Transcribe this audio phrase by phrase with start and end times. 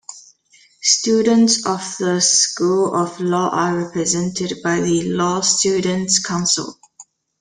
[0.81, 6.79] Students of the School of Law are represented by the Law Students' Council.